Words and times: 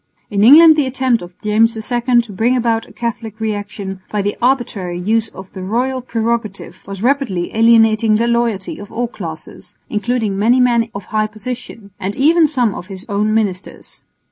In 0.31 0.43
England 0.43 0.75
the 0.77 0.87
attempt 0.87 1.21
of 1.21 1.39
James 1.43 1.77
II 1.77 2.21
to 2.21 2.31
bring 2.33 2.57
about 2.57 2.87
a 2.87 2.91
Catholic 2.91 3.39
reaction 3.39 4.01
by 4.11 4.23
the 4.23 4.35
arbitrary 4.41 4.97
use 4.97 5.29
of 5.29 5.51
the 5.53 5.61
royal 5.61 6.01
prerogative 6.01 6.81
was 6.87 7.03
rapidly 7.03 7.55
alienating 7.55 8.15
the 8.15 8.25
loyalty 8.27 8.79
of 8.79 8.91
all 8.91 9.07
classes, 9.07 9.75
including 9.91 10.39
many 10.39 10.59
men 10.59 10.89
of 10.95 11.05
high 11.13 11.27
position, 11.27 11.91
and 11.99 12.15
even 12.15 12.47
some 12.47 12.73
of 12.73 12.87
his 12.87 13.05
own 13.09 13.31
ministers. 13.35 14.03